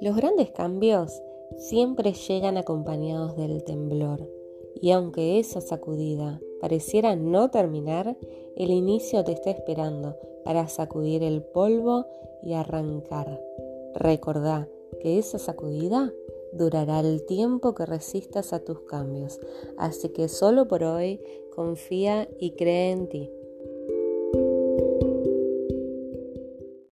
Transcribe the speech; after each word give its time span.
Los 0.00 0.16
grandes 0.16 0.50
cambios 0.50 1.22
siempre 1.56 2.12
llegan 2.12 2.56
acompañados 2.56 3.36
del 3.36 3.64
temblor, 3.64 4.28
y 4.80 4.92
aunque 4.92 5.40
esa 5.40 5.60
sacudida 5.60 6.40
pareciera 6.60 7.16
no 7.16 7.50
terminar, 7.50 8.16
el 8.56 8.70
inicio 8.70 9.24
te 9.24 9.32
está 9.32 9.50
esperando 9.50 10.16
para 10.44 10.68
sacudir 10.68 11.22
el 11.22 11.42
polvo 11.42 12.06
y 12.42 12.54
arrancar. 12.54 13.42
Recordá 13.94 14.68
que 15.00 15.18
esa 15.18 15.38
sacudida 15.38 16.12
durará 16.52 17.00
el 17.00 17.24
tiempo 17.26 17.74
que 17.74 17.86
resistas 17.86 18.52
a 18.52 18.64
tus 18.64 18.80
cambios, 18.82 19.40
así 19.76 20.10
que 20.10 20.28
solo 20.28 20.68
por 20.68 20.84
hoy 20.84 21.20
confía 21.54 22.28
y 22.38 22.52
cree 22.52 22.92
en 22.92 23.08
ti. 23.08 23.32